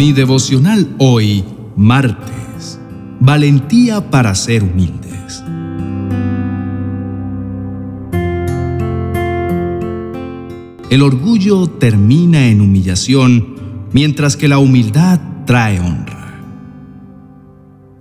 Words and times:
Mi 0.00 0.14
devocional 0.14 0.88
hoy, 0.96 1.44
martes. 1.76 2.80
Valentía 3.20 4.10
para 4.10 4.34
ser 4.34 4.62
humildes. 4.62 5.44
El 10.88 11.02
orgullo 11.02 11.66
termina 11.66 12.48
en 12.48 12.62
humillación, 12.62 13.56
mientras 13.92 14.38
que 14.38 14.48
la 14.48 14.56
humildad 14.56 15.20
trae 15.44 15.78
honra. 15.80 16.40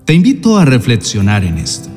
Te 0.05 0.13
invito 0.13 0.57
a 0.57 0.63
reflexionar 0.63 1.43
en 1.43 1.57
esto. 1.57 1.89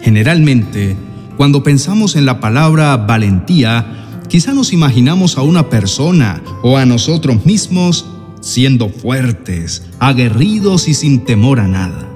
Generalmente, 0.00 0.94
cuando 1.36 1.64
pensamos 1.64 2.14
en 2.14 2.24
la 2.24 2.38
palabra 2.38 2.96
valentía, 2.96 4.20
quizá 4.28 4.54
nos 4.54 4.72
imaginamos 4.72 5.38
a 5.38 5.42
una 5.42 5.68
persona 5.68 6.40
o 6.62 6.78
a 6.78 6.86
nosotros 6.86 7.44
mismos 7.44 8.12
siendo 8.46 8.88
fuertes, 8.88 9.82
aguerridos 9.98 10.86
y 10.86 10.94
sin 10.94 11.24
temor 11.24 11.58
a 11.58 11.66
nada. 11.66 12.08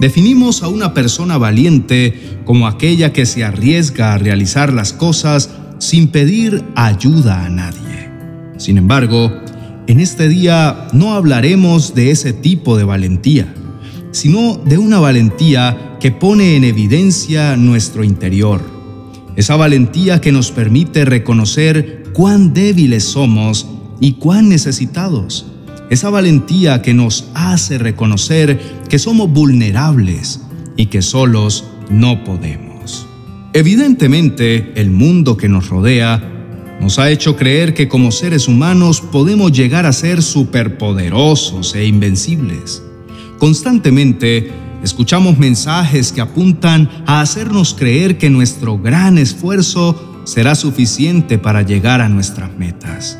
Definimos 0.00 0.62
a 0.62 0.68
una 0.68 0.92
persona 0.92 1.38
valiente 1.38 2.40
como 2.44 2.66
aquella 2.66 3.12
que 3.12 3.24
se 3.24 3.42
arriesga 3.42 4.12
a 4.12 4.18
realizar 4.18 4.72
las 4.72 4.92
cosas 4.92 5.48
sin 5.78 6.08
pedir 6.08 6.62
ayuda 6.74 7.46
a 7.46 7.48
nadie. 7.48 8.10
Sin 8.58 8.76
embargo, 8.76 9.32
en 9.86 10.00
este 10.00 10.28
día 10.28 10.88
no 10.92 11.14
hablaremos 11.14 11.94
de 11.94 12.10
ese 12.10 12.34
tipo 12.34 12.76
de 12.76 12.84
valentía, 12.84 13.54
sino 14.10 14.58
de 14.58 14.76
una 14.76 15.00
valentía 15.00 15.96
que 16.00 16.10
pone 16.10 16.56
en 16.56 16.64
evidencia 16.64 17.56
nuestro 17.56 18.04
interior. 18.04 18.60
Esa 19.36 19.56
valentía 19.56 20.20
que 20.20 20.32
nos 20.32 20.50
permite 20.50 21.06
reconocer 21.06 22.04
cuán 22.12 22.52
débiles 22.52 23.04
somos 23.04 23.66
y 24.00 24.14
cuán 24.14 24.50
necesitados. 24.50 25.51
Esa 25.92 26.08
valentía 26.08 26.80
que 26.80 26.94
nos 26.94 27.26
hace 27.34 27.76
reconocer 27.76 28.58
que 28.88 28.98
somos 28.98 29.30
vulnerables 29.30 30.40
y 30.74 30.86
que 30.86 31.02
solos 31.02 31.66
no 31.90 32.24
podemos. 32.24 33.06
Evidentemente, 33.52 34.72
el 34.76 34.90
mundo 34.90 35.36
que 35.36 35.50
nos 35.50 35.68
rodea 35.68 36.22
nos 36.80 36.98
ha 36.98 37.10
hecho 37.10 37.36
creer 37.36 37.74
que 37.74 37.88
como 37.88 38.10
seres 38.10 38.48
humanos 38.48 39.02
podemos 39.02 39.52
llegar 39.52 39.84
a 39.84 39.92
ser 39.92 40.22
superpoderosos 40.22 41.74
e 41.74 41.84
invencibles. 41.84 42.82
Constantemente 43.36 44.50
escuchamos 44.82 45.36
mensajes 45.36 46.10
que 46.10 46.22
apuntan 46.22 46.88
a 47.04 47.20
hacernos 47.20 47.74
creer 47.74 48.16
que 48.16 48.30
nuestro 48.30 48.78
gran 48.78 49.18
esfuerzo 49.18 50.22
será 50.24 50.54
suficiente 50.54 51.36
para 51.36 51.60
llegar 51.60 52.00
a 52.00 52.08
nuestras 52.08 52.56
metas. 52.56 53.18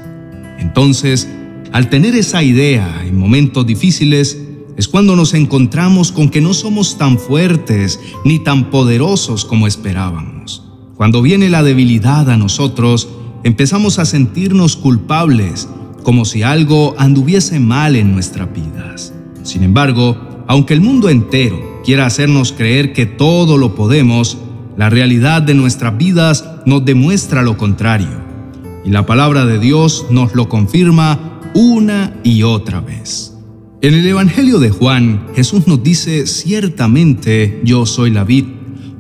Entonces, 0.59 1.29
al 1.73 1.89
tener 1.89 2.15
esa 2.15 2.43
idea 2.43 3.03
en 3.07 3.19
momentos 3.19 3.67
difíciles, 3.67 4.39
es 4.77 4.89
cuando 4.89 5.17
nos 5.17 5.33
encontramos 5.33 6.13
con 6.13 6.29
que 6.29 6.41
no 6.41 6.55
somos 6.55 6.99
tan 6.99 7.19
fuertes 7.19 7.99
ni 8.25 8.39
tan 8.39 8.71
poderosos 8.71 9.45
como 9.45 9.67
esperábamos. 9.67 10.63
Cuando 10.97 11.23
viene 11.23 11.49
la 11.49 11.63
debilidad 11.63 12.29
a 12.31 12.37
nosotros, 12.37 13.09
empezamos 13.43 13.99
a 13.99 14.05
sentirnos 14.05 14.77
culpables, 14.77 15.69
como 16.03 16.25
si 16.25 16.43
algo 16.43 16.95
anduviese 16.99 17.59
mal 17.59 17.97
en 17.97 18.13
nuestras 18.13 18.53
vidas. 18.53 19.15
Sin 19.43 19.63
embargo, 19.63 20.45
aunque 20.47 20.75
el 20.75 20.81
mundo 20.81 21.09
entero 21.09 21.81
quiera 21.85 22.07
hacernos 22.07 22.53
creer 22.53 22.93
que 22.93 23.07
todo 23.07 23.57
lo 23.57 23.75
podemos, 23.75 24.37
la 24.77 24.91
realidad 24.91 25.43
de 25.43 25.55
nuestras 25.55 25.97
vidas 25.97 26.45
nos 26.67 26.85
demuestra 26.85 27.43
lo 27.43 27.57
contrario. 27.57 28.21
Y 28.85 28.91
la 28.91 29.07
palabra 29.07 29.47
de 29.47 29.59
Dios 29.59 30.07
nos 30.11 30.35
lo 30.35 30.49
confirma 30.49 31.32
una 31.55 32.21
y 32.25 32.43
otra 32.43 32.81
vez. 32.81 33.35
En 33.81 33.95
el 33.95 34.07
Evangelio 34.07 34.59
de 34.59 34.71
Juan, 34.71 35.27
Jesús 35.35 35.67
nos 35.67 35.83
dice, 35.83 36.27
ciertamente 36.27 37.61
yo 37.65 37.85
soy 37.85 38.11
la 38.11 38.25
vid, 38.25 38.45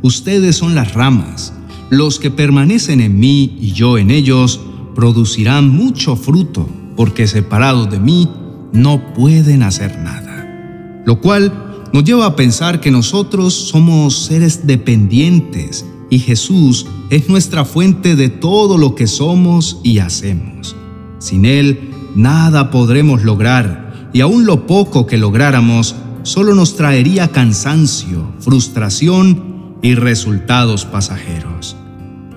ustedes 0.02 0.56
son 0.56 0.74
las 0.74 0.94
ramas, 0.94 1.52
los 1.90 2.18
que 2.18 2.30
permanecen 2.30 3.00
en 3.00 3.18
mí 3.18 3.56
y 3.60 3.72
yo 3.72 3.96
en 3.98 4.10
ellos, 4.10 4.60
producirán 4.94 5.68
mucho 5.68 6.16
fruto, 6.16 6.68
porque 6.96 7.26
separados 7.26 7.90
de 7.90 8.00
mí 8.00 8.28
no 8.72 9.14
pueden 9.14 9.62
hacer 9.62 9.98
nada. 9.98 11.02
Lo 11.06 11.20
cual 11.20 11.88
nos 11.92 12.04
lleva 12.04 12.26
a 12.26 12.36
pensar 12.36 12.80
que 12.80 12.90
nosotros 12.90 13.54
somos 13.54 14.24
seres 14.24 14.66
dependientes 14.66 15.84
y 16.10 16.18
Jesús 16.18 16.86
es 17.10 17.28
nuestra 17.28 17.64
fuente 17.64 18.16
de 18.16 18.28
todo 18.28 18.78
lo 18.78 18.94
que 18.94 19.06
somos 19.06 19.80
y 19.82 19.98
hacemos. 19.98 20.74
Sin 21.18 21.44
Él, 21.44 21.91
nada 22.14 22.70
podremos 22.70 23.22
lograr 23.22 24.10
y 24.12 24.20
aún 24.20 24.44
lo 24.44 24.66
poco 24.66 25.06
que 25.06 25.18
lográramos 25.18 25.94
solo 26.22 26.54
nos 26.54 26.76
traería 26.76 27.28
cansancio, 27.28 28.32
frustración 28.40 29.76
y 29.82 29.94
resultados 29.94 30.84
pasajeros. 30.84 31.76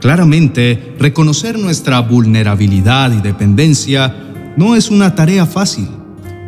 Claramente, 0.01 0.95
reconocer 0.99 1.57
nuestra 1.57 1.99
vulnerabilidad 1.99 3.11
y 3.11 3.21
dependencia 3.21 4.15
no 4.57 4.75
es 4.75 4.89
una 4.89 5.15
tarea 5.15 5.45
fácil, 5.45 5.87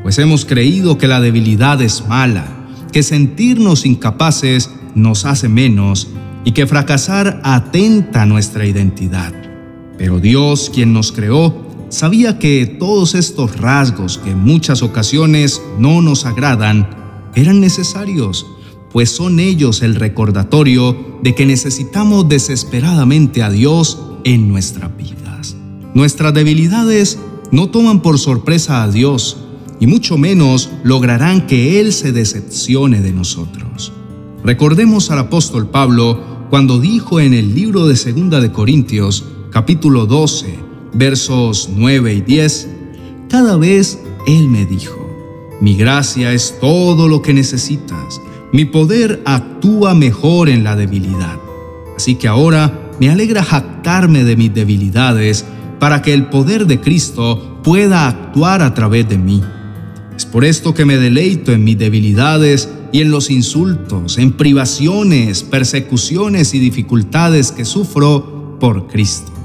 pues 0.04 0.18
hemos 0.20 0.46
creído 0.46 0.98
que 0.98 1.08
la 1.08 1.20
debilidad 1.20 1.82
es 1.82 2.08
mala, 2.08 2.46
que 2.92 3.04
sentirnos 3.04 3.86
incapaces 3.86 4.72
nos 4.96 5.26
hace 5.26 5.50
menos 5.50 6.08
y 6.44 6.52
que 6.52 6.66
fracasar 6.66 7.42
atenta 7.44 8.26
nuestra 8.26 8.66
identidad. 8.66 9.34
Pero 9.98 10.20
Dios, 10.20 10.72
quien 10.74 10.94
nos 10.94 11.12
creó, 11.12 11.67
sabía 11.90 12.40
que 12.40 12.66
todos 12.66 13.16
estos 13.16 13.58
rasgos 13.58 14.18
que 14.18 14.32
en 14.32 14.40
muchas 14.40 14.82
ocasiones 14.82 15.62
no 15.80 16.02
nos 16.02 16.26
agradan 16.26 16.90
eran 17.36 17.60
necesarios, 17.60 18.46
pues 18.92 19.10
son 19.10 19.40
ellos 19.40 19.82
el 19.82 19.96
recordatorio 19.96 21.20
de 21.22 21.36
que 21.36 21.46
necesitamos 21.46 22.28
desesperadamente 22.28 23.44
a 23.44 23.50
Dios 23.50 24.00
en 24.24 24.48
nuestras 24.48 24.96
vidas. 24.98 25.56
Nuestras 25.94 26.34
debilidades 26.34 27.20
no 27.52 27.70
toman 27.70 28.02
por 28.02 28.20
sorpresa 28.20 28.84
a 28.84 28.90
Dios 28.90 29.38
y 29.80 29.88
mucho 29.88 30.18
menos 30.18 30.70
lograrán 30.84 31.48
que 31.48 31.80
Él 31.80 31.94
se 31.94 32.12
decepcione 32.12 33.02
de 33.02 33.14
nosotros. 33.14 33.94
Recordemos 34.44 35.12
al 35.12 35.20
apóstol 35.20 35.70
Pablo 35.70 36.48
cuando 36.50 36.80
dijo 36.80 37.20
en 37.20 37.34
el 37.34 37.54
libro 37.54 37.88
de 37.88 37.96
Segunda 37.96 38.40
de 38.40 38.52
Corintios, 38.52 39.26
capítulo 39.52 40.06
12, 40.06 40.67
versos 40.94 41.70
9 41.74 42.14
y 42.14 42.22
10, 42.22 42.70
cada 43.30 43.58
vez 43.58 44.00
Él 44.26 44.48
me 44.48 44.66
dijo, 44.66 45.08
mi 45.60 45.76
gracia 45.76 46.34
es 46.34 46.60
todo 46.60 47.08
lo 47.08 47.22
que 47.22 47.34
necesitas, 47.34 48.22
mi 48.54 48.66
poder 48.66 49.22
actúa 49.26 49.94
mejor 49.94 50.50
en 50.50 50.64
la 50.64 50.76
debilidad. 50.76 51.38
Así 51.96 52.16
que 52.16 52.28
ahora 52.28 52.92
me 53.00 53.10
alegra 53.10 53.44
jactarme 53.44 54.24
de 54.24 54.36
mis 54.36 54.54
debilidades 54.54 55.46
para 55.80 56.02
que 56.02 56.14
el 56.14 56.28
poder 56.28 56.66
de 56.66 56.80
Cristo 56.80 57.60
pueda 57.64 58.08
actuar 58.08 58.62
a 58.62 58.74
través 58.74 59.10
de 59.10 59.18
mí. 59.18 59.44
Es 60.16 60.26
por 60.26 60.46
esto 60.46 60.74
que 60.74 60.86
me 60.86 60.98
deleito 60.98 61.52
en 61.52 61.64
mis 61.64 61.78
debilidades 61.78 62.70
y 62.92 63.02
en 63.02 63.12
los 63.12 63.30
insultos, 63.30 64.18
en 64.18 64.32
privaciones, 64.32 65.44
persecuciones 65.44 66.54
y 66.54 66.60
dificultades 66.60 67.52
que 67.52 67.66
sufro 67.66 68.58
por 68.60 68.88
Cristo 68.88 69.37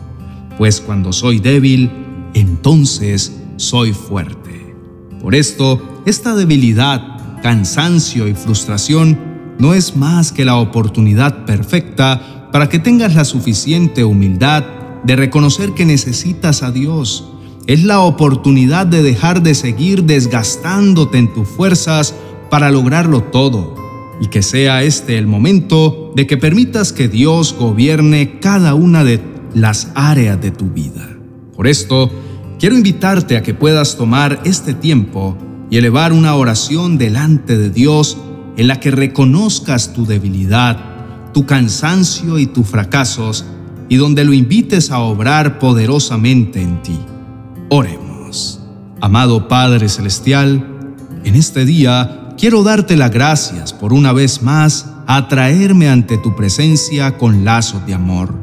pues 0.59 0.81
cuando 0.81 1.13
soy 1.13 1.39
débil, 1.39 1.91
entonces 2.35 3.41
soy 3.57 3.93
fuerte. 3.93 4.75
Por 5.21 5.35
esto, 5.35 6.03
esta 6.05 6.35
debilidad, 6.35 7.41
cansancio 7.43 8.29
y 8.29 8.35
frustración 8.35 9.19
no 9.59 9.75
es 9.75 9.97
más 9.97 10.33
que 10.33 10.45
la 10.45 10.57
oportunidad 10.57 11.45
perfecta 11.45 12.49
para 12.53 12.69
que 12.69 12.79
tengas 12.79 13.15
la 13.15 13.25
suficiente 13.25 14.05
humildad 14.05 14.65
de 15.05 15.17
reconocer 15.17 15.73
que 15.73 15.85
necesitas 15.85 16.63
a 16.63 16.73
Dios. 16.73 17.29
Es 17.67 17.85
la 17.85 18.01
oportunidad 18.01 18.87
de 18.87 19.03
dejar 19.03 19.43
de 19.43 19.55
seguir 19.55 20.05
desgastándote 20.05 21.19
en 21.19 21.33
tus 21.33 21.49
fuerzas 21.49 22.15
para 22.51 22.71
lograrlo 22.71 23.23
todo 23.23 23.75
y 24.21 24.27
que 24.27 24.43
sea 24.43 24.83
este 24.83 25.17
el 25.19 25.27
momento 25.27 26.13
de 26.15 26.27
que 26.27 26.37
permitas 26.37 26.93
que 26.93 27.09
Dios 27.09 27.55
gobierne 27.59 28.39
cada 28.41 28.75
una 28.75 29.05
de 29.05 29.32
las 29.55 29.89
áreas 29.95 30.41
de 30.41 30.51
tu 30.51 30.67
vida. 30.67 31.09
Por 31.57 31.67
esto, 31.67 32.11
quiero 32.59 32.77
invitarte 32.77 33.37
a 33.37 33.43
que 33.43 33.55
puedas 33.55 33.97
tomar 33.97 34.41
este 34.45 34.75
tiempo 34.75 35.37
y 35.71 35.79
elevar 35.79 36.13
una 36.13 36.35
oración 36.35 36.99
delante 36.99 37.57
de 37.57 37.71
Dios 37.71 38.17
en 38.57 38.69
la 38.69 38.81
que 38.81 38.91
reconozcas 38.91 39.93
tu 39.93 40.07
debilidad, 40.07 41.33
tu 41.33 41.47
cansancio 41.47 42.39
y 42.39 42.47
tus 42.47 42.67
fracasos 42.67 43.45
y 43.89 43.97
donde 43.97 44.25
lo 44.25 44.33
invites 44.33 44.91
a 44.91 44.99
obrar 44.99 45.59
poderosamente 45.59 46.61
en 46.61 46.83
ti. 46.83 46.99
Oremos. 47.69 48.61
Amado 49.01 49.49
Padre 49.49 49.89
Celestial, 49.89 50.95
en 51.25 51.35
este 51.35 51.65
día 51.65 52.35
quiero 52.39 52.63
darte 52.63 52.97
las 52.97 53.11
gracias 53.11 53.73
por 53.73 53.93
una 53.93 54.13
vez 54.13 54.43
más 54.43 54.87
atraerme 55.07 55.89
ante 55.89 56.19
tu 56.19 56.37
presencia 56.37 57.19
con 57.19 57.45
lazos 57.45 57.85
de 57.87 57.95
amor. 57.95 58.42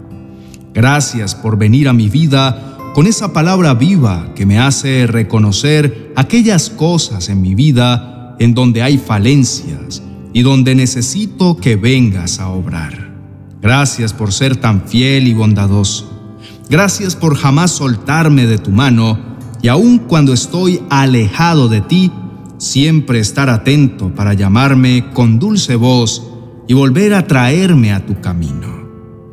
Gracias 0.79 1.35
por 1.35 1.57
venir 1.57 1.89
a 1.89 1.93
mi 1.93 2.07
vida 2.07 2.77
con 2.95 3.05
esa 3.05 3.33
palabra 3.33 3.73
viva 3.73 4.33
que 4.33 4.45
me 4.45 4.59
hace 4.59 5.07
reconocer 5.07 6.13
aquellas 6.15 6.69
cosas 6.69 7.27
en 7.27 7.41
mi 7.41 7.53
vida 7.53 8.37
en 8.39 8.53
donde 8.53 8.81
hay 8.81 8.97
falencias 8.97 10.01
y 10.31 10.41
donde 10.41 10.75
necesito 10.75 11.57
que 11.57 11.75
vengas 11.75 12.39
a 12.39 12.47
obrar. 12.47 13.13
Gracias 13.61 14.13
por 14.13 14.31
ser 14.31 14.55
tan 14.55 14.83
fiel 14.83 15.27
y 15.27 15.33
bondadoso. 15.33 16.37
Gracias 16.69 17.13
por 17.13 17.35
jamás 17.35 17.71
soltarme 17.71 18.47
de 18.47 18.57
tu 18.57 18.71
mano 18.71 19.19
y 19.61 19.67
aun 19.67 19.97
cuando 19.97 20.31
estoy 20.31 20.79
alejado 20.89 21.67
de 21.67 21.81
ti, 21.81 22.09
siempre 22.57 23.19
estar 23.19 23.49
atento 23.49 24.15
para 24.15 24.33
llamarme 24.33 25.11
con 25.13 25.39
dulce 25.39 25.75
voz 25.75 26.25
y 26.69 26.73
volver 26.73 27.15
a 27.15 27.27
traerme 27.27 27.91
a 27.91 28.05
tu 28.05 28.21
camino. 28.21 28.79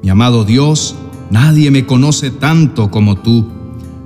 Mi 0.03 0.11
amado 0.11 0.45
Dios, 0.45 0.97
nadie 1.31 1.71
me 1.71 1.87
conoce 1.87 2.31
tanto 2.31 2.91
como 2.91 3.17
tú. 3.17 3.47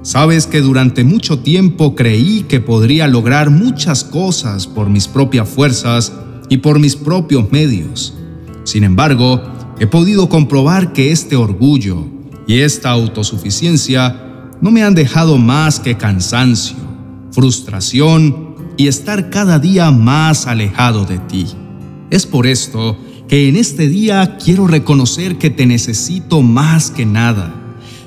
Sabes 0.03 0.47
que 0.47 0.61
durante 0.61 1.05
mucho 1.05 1.41
tiempo 1.41 1.95
creí 1.95 2.45
que 2.49 2.61
podría 2.61 3.07
lograr 3.07 3.51
muchas 3.51 4.03
cosas 4.03 4.67
por 4.67 4.89
mis 4.89 5.09
propias 5.09 5.49
fuerzas 5.49 6.13
y 6.49 6.59
por 6.59 6.79
mis 6.79 6.97
propios 6.97 7.53
medios. 7.53 8.15
Sin 8.65 8.85
embargo, 8.85 9.43
he 9.79 9.87
podido 9.87 10.29
comprobar 10.29 10.93
que 10.93 11.13
este 11.13 11.37
orgullo 11.37 12.07
y 12.47 12.61
esta 12.61 12.91
autosuficiencia 12.91 14.49
no 14.61 14.71
me 14.71 14.83
han 14.83 14.95
dejado 14.95 15.39
más 15.39 15.81
que 15.81 15.97
cansancio, 15.97 16.77
frustración 17.31 18.55
y 18.77 18.89
estar 18.89 19.31
cada 19.31 19.59
día 19.59 19.91
más 19.91 20.47
alejado 20.47 21.05
de 21.05 21.19
ti. 21.19 21.47
Es 22.11 22.27
por 22.27 22.47
esto 22.47 22.97
que 23.31 23.49
en 23.49 23.55
este 23.55 23.89
día 23.89 24.39
quiero 24.45 24.67
reconocer 24.67 25.39
que 25.39 25.51
te 25.51 25.65
necesito 25.65 26.43
más 26.43 26.91
que 26.91 27.07
nada. 27.07 27.55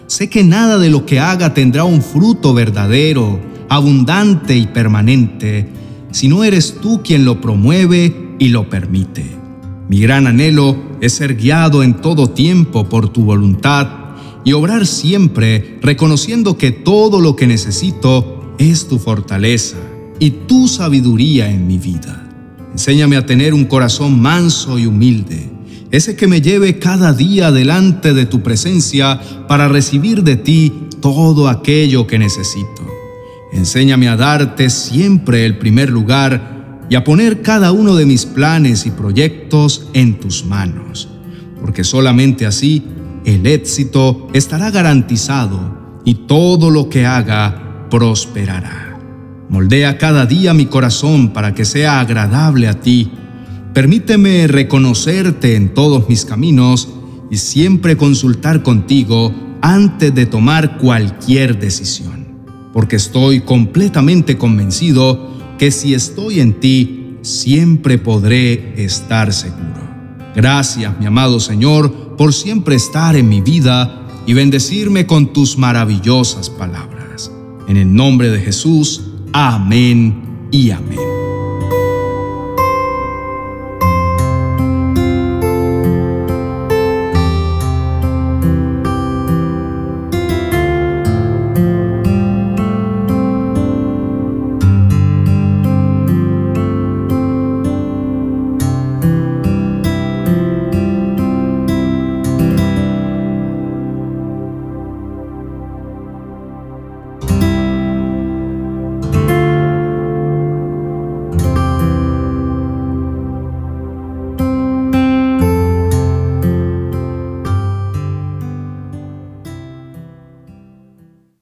Sé 0.05 0.29
que 0.29 0.43
nada 0.43 0.77
de 0.77 0.89
lo 0.89 1.05
que 1.05 1.21
haga 1.21 1.53
tendrá 1.53 1.85
un 1.85 2.01
fruto 2.01 2.53
verdadero, 2.53 3.39
abundante 3.69 4.57
y 4.57 4.67
permanente, 4.67 5.69
si 6.11 6.27
no 6.27 6.43
eres 6.43 6.75
tú 6.81 7.01
quien 7.05 7.23
lo 7.23 7.39
promueve 7.39 8.35
y 8.37 8.49
lo 8.49 8.69
permite. 8.69 9.25
Mi 9.87 10.01
gran 10.01 10.27
anhelo 10.27 10.75
es 10.99 11.13
ser 11.13 11.37
guiado 11.37 11.83
en 11.83 12.01
todo 12.01 12.31
tiempo 12.31 12.89
por 12.89 13.07
tu 13.07 13.23
voluntad 13.23 13.87
y 14.43 14.51
obrar 14.51 14.85
siempre 14.85 15.79
reconociendo 15.81 16.57
que 16.57 16.71
todo 16.71 17.21
lo 17.21 17.37
que 17.37 17.47
necesito 17.47 18.55
es 18.57 18.89
tu 18.89 18.99
fortaleza 18.99 19.77
y 20.19 20.31
tu 20.31 20.67
sabiduría 20.67 21.49
en 21.49 21.65
mi 21.65 21.77
vida. 21.77 22.22
Enséñame 22.73 23.17
a 23.17 23.25
tener 23.25 23.53
un 23.53 23.65
corazón 23.65 24.19
manso 24.19 24.77
y 24.77 24.87
humilde, 24.87 25.49
ese 25.91 26.15
que 26.15 26.27
me 26.27 26.41
lleve 26.41 26.79
cada 26.79 27.13
día 27.13 27.51
delante 27.51 28.13
de 28.13 28.25
tu 28.25 28.41
presencia 28.41 29.21
para 29.47 29.67
recibir 29.67 30.23
de 30.23 30.35
ti 30.37 30.73
todo 30.99 31.47
aquello 31.47 32.07
que 32.07 32.17
necesito. 32.17 32.83
Enséñame 33.53 34.07
a 34.07 34.17
darte 34.17 34.71
siempre 34.71 35.45
el 35.45 35.59
primer 35.59 35.91
lugar 35.91 36.81
y 36.89 36.95
a 36.95 37.03
poner 37.03 37.43
cada 37.43 37.71
uno 37.71 37.95
de 37.95 38.07
mis 38.07 38.25
planes 38.25 38.87
y 38.87 38.91
proyectos 38.91 39.87
en 39.93 40.19
tus 40.19 40.43
manos, 40.43 41.09
porque 41.61 41.83
solamente 41.83 42.47
así 42.47 42.83
el 43.23 43.45
éxito 43.45 44.27
estará 44.33 44.71
garantizado 44.71 46.01
y 46.05 46.15
todo 46.15 46.71
lo 46.71 46.89
que 46.89 47.05
haga 47.05 47.87
prosperará. 47.91 48.92
Moldea 49.53 49.99
cada 49.99 50.25
día 50.25 50.51
mi 50.55 50.65
corazón 50.65 51.29
para 51.29 51.53
que 51.53 51.63
sea 51.63 51.99
agradable 51.99 52.67
a 52.67 52.81
ti. 52.81 53.11
Permíteme 53.71 54.47
reconocerte 54.47 55.55
en 55.55 55.75
todos 55.75 56.09
mis 56.09 56.25
caminos 56.25 56.89
y 57.29 57.37
siempre 57.37 57.95
consultar 57.95 58.63
contigo 58.63 59.31
antes 59.61 60.15
de 60.15 60.25
tomar 60.25 60.79
cualquier 60.79 61.59
decisión, 61.59 62.25
porque 62.73 62.95
estoy 62.95 63.41
completamente 63.41 64.39
convencido 64.39 65.29
que 65.59 65.69
si 65.69 65.93
estoy 65.93 66.39
en 66.39 66.59
ti, 66.59 67.17
siempre 67.21 67.99
podré 67.99 68.83
estar 68.83 69.31
seguro. 69.31 69.87
Gracias, 70.35 70.99
mi 70.99 71.05
amado 71.05 71.39
Señor, 71.39 72.15
por 72.17 72.33
siempre 72.33 72.73
estar 72.73 73.15
en 73.15 73.29
mi 73.29 73.41
vida 73.41 74.01
y 74.25 74.33
bendecirme 74.33 75.05
con 75.05 75.31
tus 75.31 75.59
maravillosas 75.59 76.49
palabras. 76.49 77.31
En 77.67 77.77
el 77.77 77.93
nombre 77.93 78.31
de 78.31 78.39
Jesús, 78.39 79.12
Amén 79.33 80.47
y 80.51 80.69
amén. 80.69 81.12